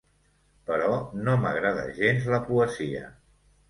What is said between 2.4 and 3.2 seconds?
poesia.